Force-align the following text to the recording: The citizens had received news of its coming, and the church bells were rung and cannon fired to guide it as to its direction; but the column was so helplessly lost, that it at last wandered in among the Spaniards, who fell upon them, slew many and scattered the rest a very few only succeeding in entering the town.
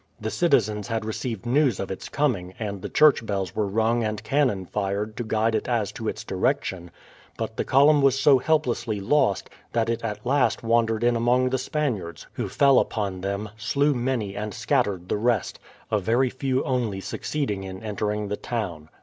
The 0.19 0.31
citizens 0.31 0.87
had 0.87 1.05
received 1.05 1.45
news 1.45 1.79
of 1.79 1.91
its 1.91 2.09
coming, 2.09 2.55
and 2.57 2.81
the 2.81 2.89
church 2.89 3.23
bells 3.23 3.55
were 3.55 3.67
rung 3.67 4.03
and 4.03 4.23
cannon 4.23 4.65
fired 4.65 5.15
to 5.17 5.23
guide 5.23 5.53
it 5.53 5.67
as 5.67 5.91
to 5.91 6.07
its 6.07 6.23
direction; 6.23 6.89
but 7.37 7.55
the 7.55 7.63
column 7.63 8.01
was 8.01 8.19
so 8.19 8.39
helplessly 8.39 8.99
lost, 8.99 9.51
that 9.73 9.91
it 9.91 10.01
at 10.03 10.25
last 10.25 10.63
wandered 10.63 11.03
in 11.03 11.15
among 11.15 11.51
the 11.51 11.59
Spaniards, 11.59 12.25
who 12.33 12.49
fell 12.49 12.79
upon 12.79 13.21
them, 13.21 13.49
slew 13.57 13.93
many 13.93 14.35
and 14.35 14.55
scattered 14.55 15.07
the 15.07 15.17
rest 15.17 15.59
a 15.91 15.99
very 15.99 16.31
few 16.31 16.63
only 16.63 16.99
succeeding 16.99 17.63
in 17.63 17.83
entering 17.83 18.27
the 18.27 18.37
town. 18.37 18.89